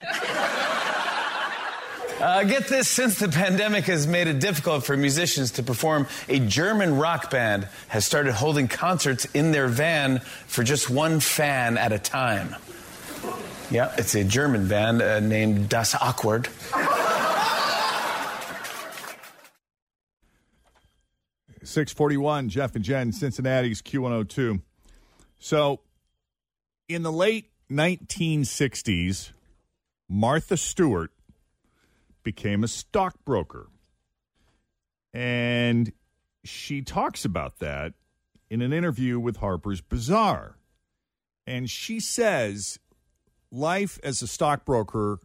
Uh, 2.20 2.42
get 2.42 2.66
this 2.66 2.88
since 2.88 3.20
the 3.20 3.28
pandemic 3.28 3.84
has 3.84 4.08
made 4.08 4.26
it 4.26 4.40
difficult 4.40 4.82
for 4.82 4.96
musicians 4.96 5.52
to 5.52 5.62
perform, 5.62 6.04
a 6.28 6.40
German 6.40 6.96
rock 6.96 7.30
band 7.30 7.68
has 7.86 8.04
started 8.04 8.32
holding 8.32 8.66
concerts 8.66 9.24
in 9.34 9.52
their 9.52 9.68
van 9.68 10.18
for 10.48 10.64
just 10.64 10.90
one 10.90 11.20
fan 11.20 11.78
at 11.78 11.92
a 11.92 11.98
time. 11.98 12.56
Yeah, 13.70 13.94
it's 13.98 14.14
a 14.14 14.24
German 14.24 14.66
band 14.66 15.02
uh, 15.02 15.20
named 15.20 15.68
Das 15.68 15.94
Awkward. 15.94 16.48
Six 21.62 21.92
forty-one. 21.92 22.48
Jeff 22.48 22.74
and 22.76 22.84
Jen, 22.84 23.12
Cincinnati's 23.12 23.82
Q 23.82 24.02
one 24.02 24.12
hundred 24.12 24.30
two. 24.30 24.62
So, 25.38 25.80
in 26.88 27.02
the 27.02 27.12
late 27.12 27.50
nineteen 27.68 28.46
sixties, 28.46 29.32
Martha 30.08 30.56
Stewart 30.56 31.10
became 32.22 32.64
a 32.64 32.68
stockbroker, 32.68 33.68
and 35.12 35.92
she 36.42 36.80
talks 36.80 37.26
about 37.26 37.58
that 37.58 37.92
in 38.48 38.62
an 38.62 38.72
interview 38.72 39.20
with 39.20 39.36
Harper's 39.36 39.82
Bazaar, 39.82 40.56
and 41.46 41.68
she 41.68 42.00
says 42.00 42.78
life 43.50 43.98
as 44.02 44.22
a 44.22 44.26
stockbroker 44.26 45.18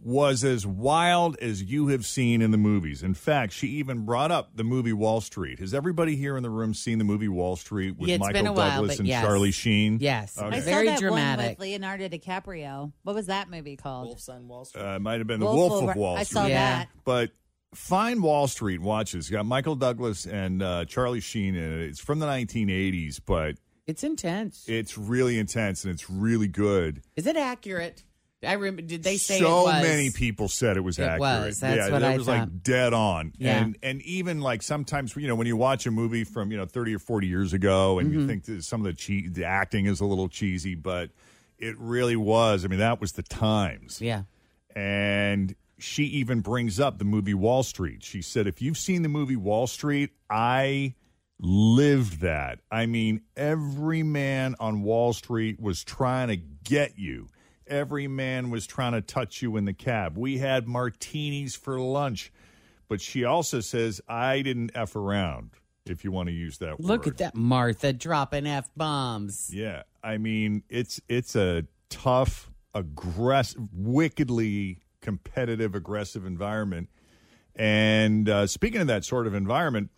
was 0.00 0.44
as 0.44 0.64
wild 0.64 1.36
as 1.40 1.60
you 1.60 1.88
have 1.88 2.06
seen 2.06 2.40
in 2.40 2.52
the 2.52 2.56
movies. 2.56 3.02
In 3.02 3.14
fact, 3.14 3.52
she 3.52 3.66
even 3.66 4.04
brought 4.04 4.30
up 4.30 4.50
the 4.54 4.62
movie 4.62 4.92
Wall 4.92 5.20
Street. 5.20 5.58
Has 5.58 5.74
everybody 5.74 6.14
here 6.14 6.36
in 6.36 6.44
the 6.44 6.50
room 6.50 6.72
seen 6.72 6.98
the 6.98 7.04
movie 7.04 7.26
Wall 7.26 7.56
Street 7.56 7.96
with 7.98 8.08
Yeah, 8.08 8.14
it's 8.14 8.20
Michael 8.20 8.32
been 8.34 8.46
a 8.46 8.52
while, 8.52 8.70
Douglas 8.76 8.92
but 8.94 8.98
and 9.00 9.08
yes. 9.08 9.24
Charlie 9.24 9.50
Sheen? 9.50 9.98
Yes. 10.00 10.38
Okay. 10.38 10.56
I 10.56 10.60
saw 10.60 10.64
Very 10.66 10.86
that 10.86 10.92
one 10.92 11.00
dramatic. 11.00 11.58
with 11.58 11.66
Leonardo 11.66 12.08
DiCaprio. 12.08 12.92
What 13.02 13.16
was 13.16 13.26
that 13.26 13.50
movie 13.50 13.74
called? 13.76 14.06
Wolf's 14.06 14.28
on 14.28 14.46
Wall 14.46 14.64
Street. 14.66 14.82
Uh, 14.84 14.94
it 14.96 15.02
might 15.02 15.18
have 15.18 15.26
been 15.26 15.40
the 15.40 15.46
Wolf 15.46 15.72
Wolf, 15.72 15.82
Over- 15.82 15.90
of 15.92 15.96
Wall 15.96 16.16
I 16.16 16.22
Street. 16.22 16.34
saw 16.34 16.46
Yeah. 16.46 16.54
that. 16.78 16.88
But 17.04 17.30
find 17.74 18.22
Wall 18.22 18.46
Street. 18.46 18.80
watches. 18.80 19.12
this. 19.14 19.24
It's 19.26 19.30
got 19.30 19.46
Michael 19.46 19.74
Douglas 19.74 20.26
and 20.26 20.62
uh, 20.62 20.84
Charlie 20.84 21.18
Sheen 21.20 21.56
in 21.56 21.72
it. 21.72 21.86
It's 21.88 21.98
from 22.00 22.20
the 22.20 22.26
1980s, 22.26 23.18
but 23.26 23.56
It's 23.88 24.04
intense. 24.04 24.64
it's 24.68 24.96
really 24.96 25.36
intense 25.38 25.82
and 25.84 25.92
it's 25.92 26.08
really 26.08 26.46
good. 26.46 27.02
Is 27.16 27.26
it 27.26 27.36
accurate? 27.36 28.04
I 28.46 28.52
remember. 28.52 28.82
Did 28.82 29.02
they 29.02 29.16
say 29.16 29.40
so 29.40 29.62
it 29.62 29.64
was? 29.64 29.82
many 29.82 30.10
people 30.10 30.46
said 30.46 30.76
it 30.76 30.82
was 30.82 30.96
It 31.00 31.02
accurate. 31.02 31.20
was. 31.20 31.58
That's 31.58 31.76
yeah, 31.76 31.90
what 31.90 32.04
I 32.04 32.16
was 32.16 32.26
thought. 32.26 32.38
like 32.38 32.62
dead 32.62 32.92
on. 32.92 33.32
Yeah. 33.36 33.64
And 33.64 33.76
and 33.82 34.00
even 34.02 34.40
like 34.40 34.62
sometimes 34.62 35.16
you 35.16 35.26
know 35.26 35.34
when 35.34 35.48
you 35.48 35.56
watch 35.56 35.86
a 35.86 35.90
movie 35.90 36.22
from 36.22 36.52
you 36.52 36.56
know 36.56 36.64
thirty 36.66 36.94
or 36.94 37.00
forty 37.00 37.26
years 37.26 37.52
ago 37.52 37.98
and 37.98 38.12
you 38.12 38.20
Mhm. 38.20 38.26
think 38.28 38.44
that 38.44 38.62
some 38.62 38.80
of 38.80 38.84
the 38.84 38.92
che- 38.92 39.26
the 39.26 39.44
acting 39.44 39.86
is 39.86 39.98
a 40.00 40.04
little 40.04 40.28
cheesy, 40.28 40.76
but 40.76 41.10
it 41.58 41.76
really 41.78 42.14
was. 42.14 42.64
I 42.64 42.68
mean 42.68 42.78
that 42.78 43.00
was 43.00 43.12
the 43.12 43.24
times. 43.24 44.00
Yeah. 44.00 44.22
And 44.76 45.56
she 45.78 46.04
even 46.04 46.40
brings 46.40 46.78
up 46.78 46.98
the 46.98 47.04
movie 47.04 47.34
Wall 47.34 47.62
Street. 47.64 48.04
She 48.04 48.22
said, 48.22 48.46
if 48.46 48.60
you've 48.62 48.78
seen 48.78 49.02
the 49.02 49.08
movie 49.08 49.36
Wall 49.36 49.66
Street, 49.66 50.10
I 50.30 50.94
lived 51.40 52.20
that. 52.20 52.60
I 52.70 52.86
mean, 52.86 53.22
every 53.36 54.02
man 54.02 54.56
on 54.58 54.82
Wall 54.82 55.12
Street 55.12 55.60
was 55.60 55.84
trying 55.84 56.28
to 56.28 56.36
get 56.36 56.98
you. 56.98 57.28
Every 57.66 58.08
man 58.08 58.50
was 58.50 58.66
trying 58.66 58.92
to 58.92 59.02
touch 59.02 59.42
you 59.42 59.56
in 59.56 59.64
the 59.64 59.72
cab. 59.74 60.16
We 60.16 60.38
had 60.38 60.66
martinis 60.66 61.54
for 61.54 61.78
lunch. 61.78 62.32
But 62.88 63.00
she 63.02 63.24
also 63.24 63.60
says, 63.60 64.00
I 64.08 64.40
didn't 64.40 64.70
F 64.74 64.96
around, 64.96 65.50
if 65.84 66.04
you 66.04 66.10
want 66.10 66.28
to 66.28 66.32
use 66.32 66.58
that 66.58 66.80
Look 66.80 67.04
word. 67.04 67.12
at 67.14 67.18
that 67.18 67.34
Martha 67.34 67.92
dropping 67.92 68.46
f 68.46 68.70
bombs. 68.76 69.50
Yeah, 69.52 69.82
I 70.02 70.16
mean 70.16 70.62
it's 70.70 70.98
it's 71.08 71.36
a 71.36 71.66
tough, 71.90 72.50
aggressive, 72.74 73.60
wickedly 73.74 74.78
competitive, 75.02 75.74
aggressive 75.74 76.24
environment. 76.24 76.88
And 77.54 78.28
uh, 78.28 78.46
speaking 78.46 78.80
of 78.80 78.86
that 78.86 79.04
sort 79.04 79.26
of 79.26 79.34
environment, 79.34 79.90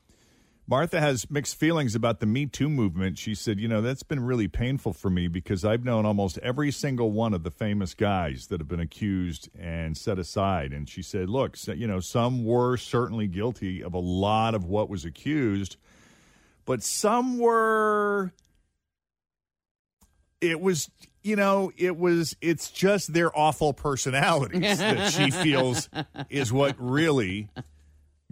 Martha 0.70 1.00
has 1.00 1.28
mixed 1.28 1.56
feelings 1.56 1.94
about 1.96 2.20
the 2.20 2.26
Me 2.26 2.46
Too 2.46 2.70
movement. 2.70 3.18
She 3.18 3.34
said, 3.34 3.58
"You 3.58 3.68
know, 3.68 3.82
that's 3.82 4.04
been 4.04 4.20
really 4.20 4.48
painful 4.48 4.92
for 4.92 5.10
me 5.10 5.26
because 5.26 5.64
I've 5.64 5.84
known 5.84 6.06
almost 6.06 6.38
every 6.38 6.70
single 6.70 7.10
one 7.10 7.34
of 7.34 7.42
the 7.42 7.50
famous 7.50 7.92
guys 7.92 8.46
that 8.46 8.60
have 8.60 8.68
been 8.68 8.80
accused 8.80 9.50
and 9.58 9.98
set 9.98 10.18
aside." 10.18 10.72
And 10.72 10.88
she 10.88 11.02
said, 11.02 11.28
"Look, 11.28 11.56
so, 11.56 11.72
you 11.72 11.88
know, 11.88 11.98
some 11.98 12.44
were 12.44 12.76
certainly 12.76 13.26
guilty 13.26 13.82
of 13.82 13.92
a 13.92 13.98
lot 13.98 14.54
of 14.54 14.64
what 14.64 14.88
was 14.88 15.04
accused." 15.04 15.76
but 16.70 16.84
some 16.84 17.38
were 17.38 18.32
it 20.40 20.60
was 20.60 20.88
you 21.22 21.34
know 21.34 21.72
it 21.76 21.96
was 21.96 22.36
it's 22.40 22.70
just 22.70 23.12
their 23.12 23.36
awful 23.36 23.72
personalities 23.72 24.78
that 24.78 25.12
she 25.12 25.30
feels 25.42 25.88
is 26.28 26.52
what 26.52 26.76
really 26.78 27.48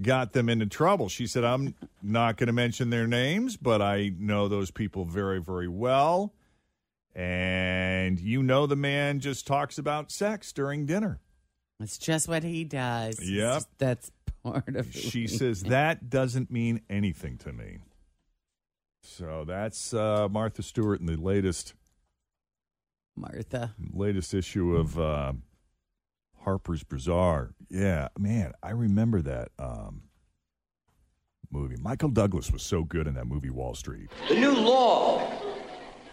got 0.03 0.33
them 0.33 0.49
into 0.49 0.67
trouble 0.67 1.09
she 1.09 1.27
said 1.27 1.45
i'm 1.45 1.75
not 2.03 2.37
going 2.37 2.47
to 2.47 2.53
mention 2.53 2.91
their 2.91 3.07
names 3.07 3.57
but 3.57 3.83
i 3.83 4.13
know 4.19 4.47
those 4.49 4.71
people 4.71 5.05
very 5.05 5.41
very 5.41 5.67
well 5.69 6.33
and 7.15 8.21
you 8.21 8.43
know 8.43 8.67
the 8.67 8.77
man 8.77 9.19
just 9.19 9.47
talks 9.47 9.77
about 9.79 10.11
sex 10.13 10.53
during 10.53 10.87
dinner 10.87 11.19
It's 11.81 11.99
just 11.99 12.29
what 12.29 12.43
he 12.45 12.65
does. 12.65 13.19
Yep. 13.21 13.55
just- 13.55 13.69
that's 13.79 14.11
part 14.45 14.77
of. 14.77 14.87
who 14.87 14.93
she 15.01 15.27
says 15.27 15.63
that 15.65 16.09
doesn't 16.09 16.51
mean 16.51 16.81
anything 16.89 17.37
to 17.39 17.53
me 17.53 17.79
so 19.03 19.45
that's 19.45 19.93
uh, 19.95 20.29
martha 20.31 20.63
stewart 20.63 21.01
in 21.01 21.07
the 21.07 21.17
latest 21.17 21.75
Martha. 23.17 23.75
latest 23.93 24.33
issue 24.33 24.77
of 24.77 24.97
uh, 24.99 25.33
harper's 26.49 26.83
bazaar 26.83 27.51
yeah 27.69 28.09
man 28.19 28.53
i 28.63 28.71
remember 28.71 29.21
that 29.21 29.49
um, 29.59 30.01
movie 31.51 31.77
michael 31.83 32.09
douglas 32.09 32.51
was 32.51 32.63
so 32.63 32.83
good 32.85 33.07
in 33.07 33.13
that 33.13 33.27
movie 33.27 33.51
wall 33.51 33.75
street 33.75 34.09
The 34.31 34.35
new 34.35 34.53
law 34.55 35.31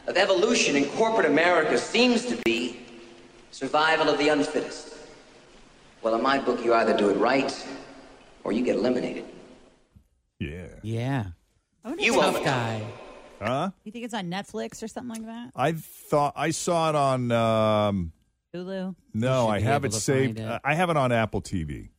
of 0.07 0.17
evolution 0.17 0.75
in 0.75 0.83
corporate 0.89 1.25
America 1.25 1.77
seems 1.77 2.25
to 2.25 2.35
be 2.43 2.81
survival 3.51 4.09
of 4.09 4.17
the 4.19 4.27
unfittest. 4.27 4.97
Well, 6.03 6.13
in 6.15 6.21
my 6.21 6.37
book, 6.37 6.63
you 6.63 6.73
either 6.75 6.95
do 6.95 7.09
it 7.09 7.17
right 7.17 7.51
or 8.43 8.51
you 8.51 8.61
get 8.63 8.75
eliminated. 8.75 9.25
yeah 10.39 10.67
Yeah. 10.83 11.23
You 11.97 12.13
Tough 12.13 12.33
won't. 12.33 12.45
guy. 12.45 12.85
huh 13.41 13.69
You 13.85 13.91
think 13.93 14.03
it's 14.05 14.13
on 14.13 14.25
Netflix 14.29 14.83
or 14.83 14.87
something 14.89 15.15
like 15.15 15.25
that? 15.25 15.51
i 15.55 15.71
thought 15.71 16.33
i 16.35 16.49
saw 16.51 16.89
it 16.89 16.95
on 16.95 17.31
um, 17.31 18.11
Hulu? 18.55 18.95
no 19.13 19.47
i 19.47 19.59
have 19.59 19.85
it 19.85 19.93
saved 19.93 20.39
it. 20.39 20.61
i 20.63 20.73
have 20.73 20.89
it 20.89 20.97
on 20.97 21.11
apple 21.11 21.41
tv 21.41 21.89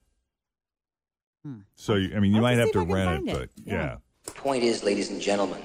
Hmm. 1.45 1.61
so 1.77 1.95
i 1.95 2.19
mean 2.19 2.33
you 2.33 2.37
I'll 2.37 2.43
might 2.43 2.59
have 2.59 2.69
have 2.69 2.73
to 2.73 2.81
to 2.81 2.87
see 2.87 2.93
if 2.93 2.99
I 2.99 3.05
can 3.05 3.07
rent 3.07 3.11
it 3.11 3.15
find 3.15 3.39
but 3.39 3.43
it. 3.43 3.51
yeah. 3.65 3.73
Yeah. 3.75 3.97
The 4.25 4.33
point 4.33 4.65
is, 4.65 4.83
ladies 4.83 5.11
and 5.11 5.21
gentlemen, 5.21 5.63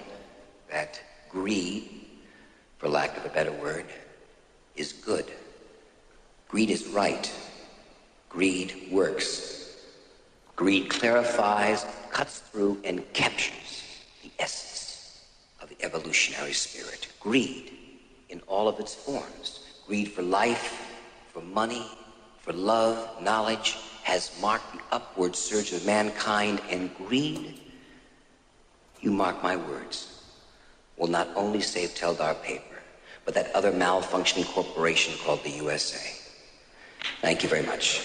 that 0.69 1.01
greed, 1.31 2.05
for 2.77 2.87
lack 2.87 3.17
of 3.17 3.25
a 3.25 3.29
better 3.29 3.51
word, 3.53 3.85
is 4.75 4.93
good. 4.93 5.25
Greed 6.47 6.69
is 6.69 6.85
right. 6.89 7.25
Greed 8.29 8.89
works. 8.91 9.75
Greed 10.55 10.91
clarifies, 10.91 11.87
cuts 12.11 12.37
through, 12.37 12.79
and 12.83 13.01
captures 13.13 13.81
the 14.21 14.29
essence 14.37 15.23
of 15.59 15.69
the 15.69 15.83
evolutionary 15.83 16.53
spirit. 16.53 17.07
Greed 17.19 17.71
in 18.29 18.41
all 18.41 18.67
of 18.67 18.79
its 18.79 18.93
forms. 18.93 19.65
Greed 19.91 20.07
for 20.07 20.21
life, 20.21 20.89
for 21.33 21.41
money, 21.41 21.85
for 22.39 22.53
love, 22.53 23.21
knowledge, 23.21 23.75
has 24.03 24.31
marked 24.39 24.71
the 24.71 24.79
upward 24.89 25.35
surge 25.35 25.73
of 25.73 25.85
mankind, 25.85 26.61
and 26.69 26.95
greed 26.95 27.59
you 29.01 29.11
mark 29.11 29.43
my 29.43 29.57
words, 29.57 30.23
will 30.95 31.09
not 31.09 31.27
only 31.35 31.59
save 31.59 31.89
Teldar 31.89 32.41
Paper, 32.41 32.81
but 33.25 33.33
that 33.33 33.53
other 33.53 33.69
malfunctioning 33.69 34.45
corporation 34.45 35.13
called 35.25 35.43
the 35.43 35.49
USA. 35.49 36.17
Thank 37.21 37.43
you 37.43 37.49
very 37.49 37.65
much. 37.65 38.01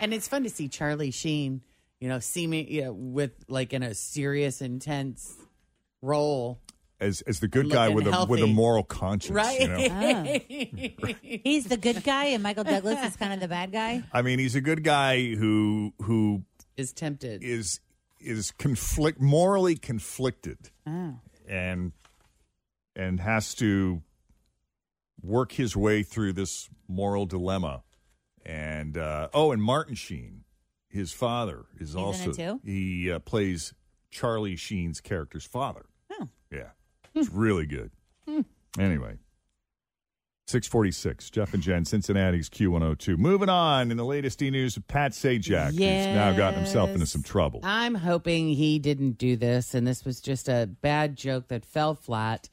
And 0.00 0.14
it's 0.14 0.26
fun 0.26 0.42
to 0.44 0.48
see 0.48 0.68
Charlie 0.68 1.10
Sheen, 1.10 1.60
you 2.00 2.08
know, 2.08 2.18
seeming 2.18 2.66
you 2.68 2.84
know, 2.84 2.92
with 2.94 3.44
like 3.46 3.74
in 3.74 3.82
a 3.82 3.92
serious, 3.92 4.62
intense 4.62 5.36
role. 6.00 6.62
As 7.00 7.20
as 7.22 7.40
the 7.40 7.48
good 7.48 7.70
guy 7.70 7.88
Looking 7.88 8.10
with 8.12 8.14
a 8.14 8.26
with 8.26 8.42
a 8.42 8.46
moral 8.46 8.82
conscience 8.82 9.34
Right. 9.34 9.60
you 9.60 9.68
know 9.68 11.14
He's 11.44 11.64
the 11.66 11.76
good 11.76 12.02
guy, 12.04 12.26
and 12.26 12.42
Michael 12.42 12.64
Douglas 12.64 13.02
is 13.04 13.16
kind 13.16 13.32
of 13.32 13.40
the 13.40 13.48
bad 13.48 13.72
guy. 13.72 14.02
I 14.12 14.22
mean, 14.22 14.38
he's 14.38 14.54
a 14.54 14.60
good 14.60 14.82
guy 14.84 15.34
who 15.34 15.92
who 16.02 16.42
is 16.76 16.92
tempted 16.92 17.42
is 17.42 17.80
is 18.20 18.50
conflict 18.52 19.20
morally 19.20 19.76
conflicted 19.76 20.70
Oh. 20.86 21.16
and 21.48 21.92
and 22.94 23.20
has 23.20 23.54
to 23.56 24.02
work 25.22 25.52
his 25.52 25.76
way 25.76 26.02
through 26.02 26.32
this 26.32 26.68
moral 26.88 27.26
dilemma. 27.26 27.82
And 28.44 28.96
uh, 28.96 29.28
oh, 29.34 29.50
and 29.52 29.60
Martin 29.62 29.94
Sheen, 29.96 30.44
his 30.88 31.12
father, 31.12 31.66
is 31.80 31.94
in 31.94 32.00
it 32.00 32.02
also 32.04 32.32
too? 32.32 32.60
he 32.64 33.10
uh, 33.10 33.18
plays 33.18 33.74
Charlie 34.10 34.56
Sheen's 34.56 35.00
character's 35.00 35.44
father. 35.44 35.86
Oh. 36.12 36.28
Yeah, 36.50 36.70
it's 37.16 37.30
really 37.32 37.66
good. 37.66 37.90
Anyway. 38.78 39.18
646, 40.48 41.30
Jeff 41.30 41.54
and 41.54 41.62
Jen, 41.62 41.84
Cincinnati's 41.84 42.48
Q102. 42.48 43.18
Moving 43.18 43.48
on 43.48 43.90
in 43.90 43.96
the 43.96 44.04
latest 44.04 44.40
e 44.42 44.50
news, 44.50 44.78
Pat 44.86 45.10
Sajak, 45.10 45.70
who's 45.70 45.80
now 45.80 46.36
gotten 46.36 46.60
himself 46.60 46.90
into 46.90 47.04
some 47.04 47.24
trouble. 47.24 47.58
I'm 47.64 47.96
hoping 47.96 48.50
he 48.50 48.78
didn't 48.78 49.18
do 49.18 49.34
this 49.34 49.74
and 49.74 49.84
this 49.84 50.04
was 50.04 50.20
just 50.20 50.48
a 50.48 50.68
bad 50.82 51.16
joke 51.16 51.48
that 51.48 51.64
fell 51.64 51.96
flat. 51.96 52.48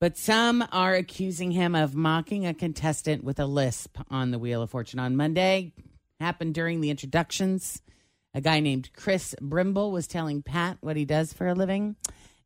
But 0.00 0.16
some 0.16 0.64
are 0.72 0.94
accusing 0.94 1.50
him 1.50 1.74
of 1.74 1.94
mocking 1.94 2.46
a 2.46 2.54
contestant 2.54 3.24
with 3.24 3.38
a 3.38 3.46
lisp 3.46 3.98
on 4.10 4.30
the 4.30 4.38
Wheel 4.38 4.62
of 4.62 4.70
Fortune 4.70 5.00
on 5.00 5.14
Monday. 5.14 5.74
Happened 6.20 6.54
during 6.54 6.80
the 6.80 6.88
introductions. 6.88 7.82
A 8.32 8.40
guy 8.40 8.60
named 8.60 8.90
Chris 8.96 9.34
Brimble 9.42 9.90
was 9.92 10.06
telling 10.06 10.40
Pat 10.42 10.78
what 10.80 10.96
he 10.96 11.04
does 11.04 11.34
for 11.34 11.46
a 11.46 11.54
living. 11.54 11.96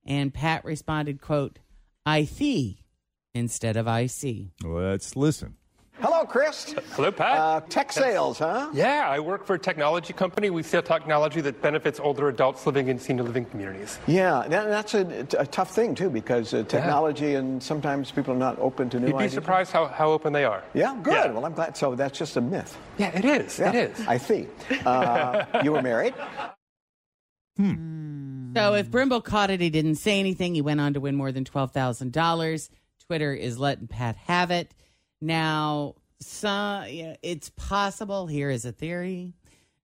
And 0.04 0.32
Pat 0.34 0.64
responded, 0.64 1.20
quote, 1.20 1.58
I 2.04 2.24
see 2.24 2.78
instead 3.34 3.76
of 3.76 3.86
I 3.86 4.06
see. 4.06 4.52
Let's 4.62 5.16
listen. 5.16 5.56
Hello, 6.00 6.24
Chris. 6.24 6.74
Hello, 6.96 7.12
Pat. 7.12 7.38
Uh, 7.38 7.60
tech 7.68 7.92
sales, 7.92 8.38
huh? 8.40 8.70
Yeah, 8.72 9.06
I 9.08 9.20
work 9.20 9.46
for 9.46 9.54
a 9.54 9.58
technology 9.58 10.12
company. 10.12 10.50
We 10.50 10.64
sell 10.64 10.82
technology 10.82 11.40
that 11.42 11.62
benefits 11.62 12.00
older 12.00 12.28
adults 12.28 12.66
living 12.66 12.88
in 12.88 12.98
senior 12.98 13.22
living 13.22 13.44
communities. 13.44 14.00
Yeah, 14.08 14.44
that, 14.48 14.64
that's 14.68 14.94
a, 14.94 15.26
a 15.38 15.46
tough 15.46 15.70
thing, 15.72 15.94
too, 15.94 16.10
because 16.10 16.54
uh, 16.54 16.64
technology 16.64 17.34
and 17.36 17.62
sometimes 17.62 18.10
people 18.10 18.34
are 18.34 18.38
not 18.38 18.58
open 18.58 18.90
to 18.90 18.98
new 18.98 19.08
You'd 19.08 19.12
be 19.12 19.18
ideas. 19.18 19.34
surprised 19.34 19.70
how, 19.70 19.86
how 19.86 20.10
open 20.10 20.32
they 20.32 20.44
are. 20.44 20.64
Yeah, 20.74 20.98
good. 21.02 21.32
Well, 21.34 21.44
I'm 21.44 21.52
glad. 21.54 21.76
So 21.76 21.94
that's 21.94 22.18
just 22.18 22.36
a 22.36 22.40
myth. 22.40 22.76
Yeah, 22.98 23.16
it 23.16 23.24
is. 23.24 23.58
Yeah, 23.60 23.68
It 23.72 23.90
is. 23.92 24.06
I 24.08 24.16
see. 24.16 24.48
Uh, 24.84 25.44
you 25.62 25.70
were 25.72 25.82
married? 25.82 26.14
So 28.54 28.74
if 28.74 28.90
Brimble 28.90 29.22
caught 29.22 29.50
it, 29.50 29.60
he 29.60 29.70
didn't 29.70 29.96
say 29.96 30.18
anything. 30.20 30.54
He 30.54 30.62
went 30.62 30.80
on 30.80 30.94
to 30.94 31.00
win 31.00 31.16
more 31.16 31.32
than 31.32 31.44
twelve 31.44 31.72
thousand 31.72 32.12
dollars. 32.12 32.70
Twitter 33.06 33.32
is 33.34 33.58
letting 33.58 33.88
Pat 33.88 34.16
have 34.16 34.50
it. 34.50 34.74
Now, 35.20 35.94
some, 36.20 36.84
it's 36.88 37.50
possible. 37.50 38.26
Here 38.26 38.50
is 38.50 38.64
a 38.64 38.72
theory 38.72 39.34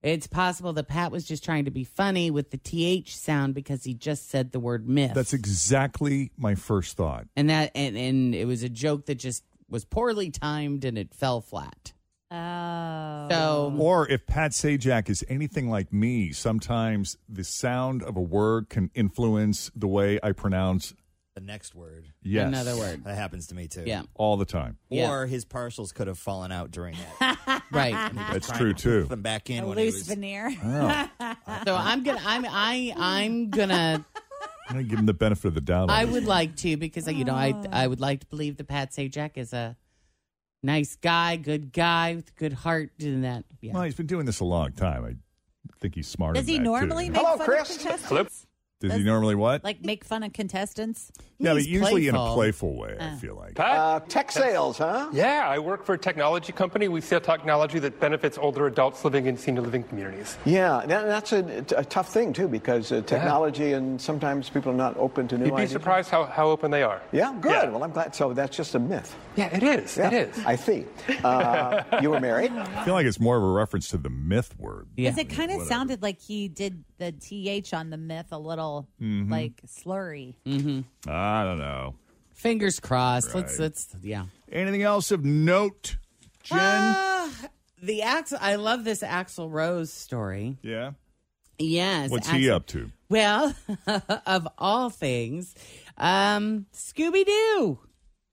It's 0.01 0.27
possible 0.27 0.71
that 0.73 0.87
Pat 0.87 1.11
was 1.11 1.25
just 1.25 1.43
trying 1.43 1.65
to 1.65 1.71
be 1.71 1.83
funny 1.83 2.31
with 2.31 2.51
the 2.51 2.57
th 2.57 3.15
sound 3.15 3.53
because 3.53 3.83
he 3.83 3.93
just 3.93 4.29
said 4.29 4.51
the 4.51 4.59
word 4.59 4.87
myth. 4.87 5.11
That's 5.13 5.33
exactly 5.33 6.31
my 6.37 6.55
first 6.55 6.95
thought. 6.95 7.27
and 7.35 7.49
that 7.49 7.71
and, 7.75 7.97
and 7.97 8.33
it 8.33 8.45
was 8.45 8.63
a 8.63 8.69
joke 8.69 9.05
that 9.07 9.15
just 9.15 9.43
was 9.69 9.85
poorly 9.85 10.31
timed 10.31 10.85
and 10.85 10.97
it 10.97 11.13
fell 11.13 11.41
flat. 11.41 11.93
Oh. 12.31 13.27
So 13.29 13.75
Or 13.79 14.07
if 14.07 14.25
Pat 14.27 14.51
Sajak 14.51 15.09
is 15.09 15.23
anything 15.27 15.69
like 15.69 15.91
me, 15.91 16.31
sometimes 16.31 17.17
the 17.27 17.43
sound 17.43 18.03
of 18.03 18.15
a 18.17 18.21
word 18.21 18.69
can 18.69 18.91
influence 18.93 19.71
the 19.75 19.87
way 19.87 20.19
I 20.21 20.31
pronounce 20.33 20.93
The 21.35 21.41
next 21.41 21.73
word. 21.73 22.05
Yes. 22.21 22.47
Another 22.47 22.75
word. 22.77 23.03
That 23.05 23.15
happens 23.15 23.47
to 23.47 23.55
me 23.55 23.67
too. 23.67 23.83
Yeah. 23.85 24.03
all 24.15 24.37
the 24.37 24.45
time. 24.45 24.77
Or 24.89 25.25
his 25.25 25.45
partials 25.45 25.93
could 25.93 26.07
have 26.07 26.19
fallen 26.19 26.51
out 26.51 26.69
during 26.71 26.95
that. 27.19 27.63
right. 27.71 27.93
And 27.93 28.19
he 28.19 28.33
was 28.33 28.45
That's 28.47 28.57
true, 28.57 28.73
to 28.73 28.79
too. 28.81 29.01
Put 29.03 29.09
them 29.09 29.21
back 29.21 29.49
in 29.49 29.63
A 29.63 29.67
when 29.67 29.77
loose 29.77 29.95
was. 29.95 30.07
veneer. 30.07 30.49
So 31.65 31.75
I'm 31.75 32.03
gonna 32.03 32.21
I'm 32.25 32.45
I 32.47 32.93
I'm 32.95 33.49
gonna 33.49 34.05
I'm 34.67 34.75
going 34.75 34.85
to 34.85 34.89
give 34.89 34.99
him 34.99 35.05
the 35.07 35.13
benefit 35.15 35.45
of 35.45 35.55
the 35.55 35.61
doubt. 35.61 35.89
I 35.89 36.05
would 36.05 36.25
like 36.25 36.55
to 36.57 36.77
because 36.77 37.07
you 37.11 37.25
know 37.25 37.33
I 37.35 37.53
I 37.71 37.87
would 37.87 37.99
like 37.99 38.19
to 38.21 38.27
believe 38.27 38.57
that 38.57 38.67
Pat 38.67 38.91
Sajak 38.91 39.31
is 39.35 39.51
a 39.51 39.75
nice 40.63 40.95
guy, 40.95 41.35
good 41.35 41.71
guy 41.73 42.15
with 42.15 42.29
a 42.29 42.39
good 42.39 42.53
heart 42.53 42.91
doing 42.97 43.21
that. 43.21 43.45
Yeah. 43.61 43.73
Well, 43.73 43.83
he's 43.83 43.95
been 43.95 44.07
doing 44.07 44.25
this 44.25 44.39
a 44.39 44.45
long 44.45 44.71
time. 44.73 45.05
I 45.05 45.15
think 45.79 45.95
he's 45.95 46.07
smart. 46.07 46.35
Does 46.35 46.47
he 46.47 46.57
that, 46.57 46.63
normally 46.63 47.07
too. 47.07 47.13
make 47.13 47.21
Hello, 47.21 47.37
fun 47.37 47.45
Chris. 47.45 47.75
of 47.75 47.81
contestants? 47.81 48.09
Hello? 48.09 48.25
Does 48.81 48.93
he 48.93 49.03
normally 49.03 49.35
what? 49.35 49.63
Like 49.63 49.83
make 49.83 50.05
fun 50.05 50.23
of 50.23 50.33
contestants? 50.33 51.11
Yeah, 51.39 51.53
but 51.53 51.57
he's 51.61 51.67
usually 51.67 52.07
in 52.07 52.15
a 52.15 52.17
playful. 52.17 52.35
playful 52.35 52.75
way. 52.75 52.97
I 52.99 53.05
Uh. 53.13 53.15
feel 53.17 53.35
like. 53.35 53.55
Pat? 53.55 53.77
Uh, 53.77 53.99
tech 54.07 54.31
sales, 54.31 54.77
huh? 54.77 55.09
Yeah, 55.13 55.47
I 55.47 55.57
work 55.59 55.85
for 55.85 55.93
a 55.93 55.97
technology 55.97 56.51
company. 56.53 56.87
We 56.87 57.01
sell 57.01 57.19
technology 57.21 57.79
that 57.79 57.99
benefits 57.99 58.37
older 58.37 58.67
adults 58.67 59.03
living 59.05 59.25
in 59.25 59.37
senior 59.37 59.61
living 59.61 59.83
communities. 59.83 60.37
Yeah, 60.45 60.83
that, 60.85 61.05
that's 61.07 61.31
a, 61.33 61.63
a 61.77 61.85
tough 61.85 62.09
thing 62.13 62.33
too 62.33 62.47
because 62.47 62.91
uh, 62.91 63.01
technology 63.01 63.73
and 63.73 63.99
sometimes 64.01 64.49
people 64.49 64.71
are 64.71 64.75
not 64.75 64.95
open 64.97 65.27
to 65.29 65.37
new 65.37 65.45
ideas. 65.45 65.49
You'd 65.49 65.55
be 65.55 65.61
ideas. 65.61 65.71
surprised 65.71 66.09
how, 66.09 66.25
how 66.25 66.47
open 66.49 66.71
they 66.71 66.83
are. 66.83 67.01
Yeah, 67.11 67.33
good. 67.41 67.51
Yeah. 67.51 67.69
Well, 67.69 67.83
I'm 67.83 67.91
glad. 67.91 68.13
So 68.15 68.33
that's 68.33 68.55
just 68.55 68.75
a 68.75 68.79
myth. 68.79 69.15
Yeah, 69.35 69.55
it 69.55 69.63
is. 69.63 69.97
Yeah, 69.97 70.07
It 70.11 70.29
is. 70.35 70.45
I 70.45 70.55
see. 70.55 70.85
Uh, 71.23 71.83
you 72.01 72.09
were 72.09 72.19
married. 72.19 72.51
I 72.51 72.83
feel 72.85 72.93
like 72.93 73.05
it's 73.05 73.19
more 73.19 73.37
of 73.37 73.43
a 73.43 73.47
reference 73.51 73.87
to 73.89 73.97
the 73.97 74.09
myth 74.09 74.53
word. 74.59 74.87
Yeah. 74.97 75.11
Because 75.11 75.19
it 75.25 75.29
kind 75.29 75.51
of 75.51 75.65
sounded 75.67 76.01
like 76.01 76.19
he 76.19 76.47
did 76.49 76.83
the 76.97 77.13
th 77.13 77.73
on 77.73 77.89
the 77.91 77.97
myth 77.97 78.27
a 78.31 78.37
little 78.39 78.87
like 78.99 79.61
slurry. 79.65 80.35
I 81.29 81.43
don't 81.43 81.59
know. 81.59 81.95
Fingers 82.33 82.79
crossed. 82.79 83.35
Let's 83.35 83.59
let's 83.59 83.95
yeah. 84.01 84.25
Anything 84.51 84.83
else 84.83 85.11
of 85.11 85.23
note, 85.25 85.97
Jen? 86.43 86.59
Uh, 86.59 87.29
the 87.81 88.01
Axl 88.01 88.37
I 88.41 88.55
love 88.55 88.83
this 88.83 89.01
Axl 89.01 89.51
Rose 89.51 89.91
story. 89.91 90.57
yeah. 90.61 90.91
Yes. 91.61 92.09
What's 92.09 92.29
he 92.29 92.49
up 92.49 92.67
to? 92.67 92.89
Well, 93.09 93.53
of 94.25 94.47
all 94.57 94.89
things, 94.89 95.53
um, 95.97 96.67
Scooby 96.73 97.25
Doo. 97.25 97.79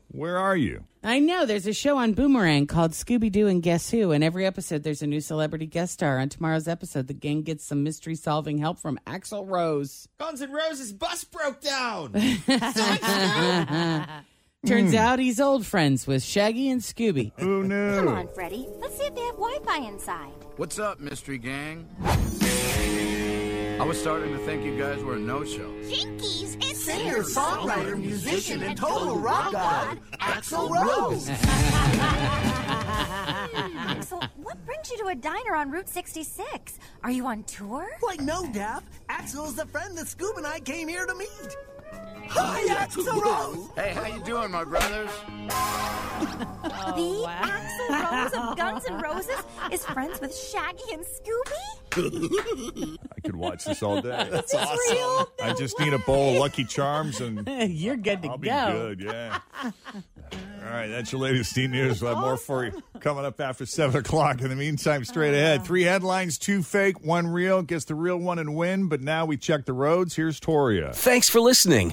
Where 0.09 0.39
are 0.39 0.57
you? 0.57 0.85
I 1.07 1.21
know 1.21 1.47
there's 1.47 1.69
a 1.69 1.73
show 1.73 1.99
on 1.99 2.15
Boomerang 2.15 2.67
called 2.67 2.91
Scooby 2.91 3.31
Doo 3.31 3.47
and 3.47 3.63
Guess 3.63 3.93
Who, 3.93 4.11
and 4.11 4.25
every 4.25 4.45
episode 4.45 4.83
there's 4.83 5.03
a 5.03 5.07
new 5.07 5.21
celebrity 5.21 5.67
guest 5.67 5.93
star. 5.93 6.19
On 6.19 6.29
tomorrow's 6.29 6.67
episode, 6.67 7.07
the 7.07 7.15
gang 7.15 7.43
gets 7.43 7.65
some 7.65 7.85
mystery 7.85 8.17
solving 8.17 8.59
help 8.59 8.81
from 8.81 8.99
Axl 9.07 9.49
Rose. 9.49 10.09
Guns 10.19 10.43
N' 10.43 10.51
Roses 10.51 10.93
bus 10.93 11.23
broke 11.23 11.61
down. 11.61 12.13
Turns 14.67 14.95
out 14.95 15.21
he's 15.21 15.39
old 15.39 15.65
friends 15.65 16.09
with 16.09 16.25
Shaggy 16.25 16.71
and 16.71 16.81
Scooby. 16.81 17.31
Who 17.39 17.63
knew? 17.63 17.99
Come 17.99 18.09
on, 18.09 18.27
Freddy. 18.35 18.67
Let's 18.81 18.99
see 18.99 19.05
if 19.05 19.15
they 19.15 19.21
have 19.21 19.37
Wi-Fi 19.37 19.87
inside. 19.87 20.33
What's 20.57 20.81
up, 20.81 20.99
Mystery 20.99 21.39
Gang? 21.39 21.89
I 23.79 23.85
was 23.85 24.01
starting 24.01 24.37
to 24.37 24.45
think 24.45 24.65
you 24.65 24.77
guys 24.77 25.05
were 25.05 25.15
a 25.15 25.21
no-show. 25.21 25.71
Jinkies, 25.83 26.57
it's 26.61 26.66
Singer, 26.87 27.25
songwriter, 27.25 27.99
musician, 27.99 28.63
and 28.63 28.79
total 28.79 29.19
rock 29.19 29.51
god, 29.51 29.99
Axl 30.21 30.71
Rose. 30.71 31.29
Axl, 33.77 34.21
hmm, 34.37 34.43
what 34.45 34.65
brings 34.65 34.89
you 34.93 34.99
to 34.99 35.07
a 35.07 35.17
diner 35.17 35.57
on 35.57 35.73
Route 35.73 35.89
66? 35.89 36.79
Are 37.03 37.11
you 37.11 37.27
on 37.27 37.43
tour? 37.43 37.89
Like 38.05 38.21
no 38.21 38.49
Dap, 38.53 38.85
Axl 39.09 39.47
is 39.47 39.57
the 39.57 39.67
friend 39.67 39.99
that 39.99 40.07
Scoob 40.07 40.37
and 40.37 40.47
I 40.47 40.61
came 40.61 40.87
here 40.87 41.07
to 41.07 41.15
meet. 41.17 41.57
Hi, 42.29 42.63
Axl 42.69 43.21
Rose. 43.21 43.69
Hey, 43.75 43.93
how 43.93 44.07
you 44.07 44.23
doing, 44.23 44.53
my 44.53 44.63
brothers? 44.63 45.11
the 46.21 47.25
Axl 47.29 47.97
Rose 47.97 48.33
of 48.33 48.57
Guns 48.57 48.85
N' 48.89 49.01
Roses 49.01 49.43
is 49.73 49.85
friends 49.85 50.21
with 50.21 50.33
Shaggy 50.33 50.93
and 50.93 51.05
Scooby? 51.05 51.86
I 53.17 53.21
could 53.25 53.37
watch 53.37 53.65
this 53.65 53.83
all 53.83 54.01
day. 54.01 54.29
That's 54.31 54.55
awesome. 54.55 54.77
real? 54.97 55.31
I 55.43 55.55
just 55.55 55.79
need 55.81 55.93
a 55.93 55.99
bowl 55.99 56.35
of 56.35 56.37
Lucky 56.41 56.65
Charms 56.65 57.21
and 57.21 57.47
You're 57.71 57.97
good 57.97 58.23
to 58.23 58.29
I'll 58.29 58.39
be 58.39 58.49
go. 58.49 58.95
good. 58.95 59.01
Yeah. 59.01 59.39
All 59.63 60.73
right, 60.73 60.89
that's 60.89 61.13
your 61.13 61.21
latest 61.21 61.55
T 61.55 61.69
News. 61.69 62.03
We'll 62.03 62.15
have 62.15 62.23
more 62.23 62.37
for 62.37 62.65
you 62.67 62.83
coming 63.01 63.25
up 63.25 63.41
after 63.41 63.65
7 63.65 64.01
o'clock. 64.01 64.41
In 64.41 64.49
the 64.51 64.57
meantime, 64.57 65.05
straight 65.05 65.33
ahead, 65.33 65.65
three 65.65 65.85
headlines, 65.85 66.39
two 66.39 66.63
fake, 66.63 67.01
one 67.05 67.29
real. 67.29 67.63
Guess 67.63 67.85
the 67.85 67.95
real 67.95 68.17
one 68.19 68.39
and 68.39 68.55
win. 68.57 68.89
But 68.89 69.01
now 69.01 69.25
we 69.27 69.37
check 69.37 69.65
the 69.65 69.73
roads. 69.73 70.17
Here's 70.17 70.41
Toria. 70.41 70.93
Thanks 70.93 71.29
for 71.29 71.41
listening 71.41 71.93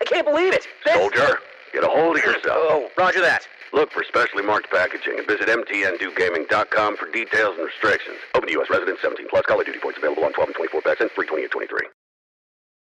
I 0.00 0.04
can't 0.04 0.26
believe 0.26 0.52
it. 0.52 0.66
This- 0.84 0.94
Soldier, 0.94 1.38
get 1.72 1.84
a 1.84 1.88
hold 1.88 2.16
of 2.16 2.24
yourself. 2.24 2.44
Oh, 2.46 2.88
roger 2.96 3.20
that. 3.20 3.46
Look 3.72 3.92
for 3.92 4.02
specially 4.04 4.42
marked 4.42 4.70
packaging 4.70 5.18
and 5.18 5.26
visit 5.28 5.48
mtndewgaming.com 5.48 6.96
for 6.96 7.10
details 7.10 7.56
and 7.58 7.66
restrictions. 7.66 8.16
Open 8.34 8.48
to 8.48 8.52
U.S. 8.54 8.70
residents 8.70 9.02
17 9.02 9.26
plus. 9.28 9.44
Call 9.44 9.60
of 9.60 9.66
Duty 9.66 9.78
points 9.78 9.98
available 9.98 10.24
on 10.24 10.32
12 10.32 10.48
and 10.48 10.56
24 10.56 10.80
packs 10.82 11.00
and 11.00 11.10
free 11.10 11.26
20 11.26 11.42
and 11.42 11.52
23. 11.52 11.80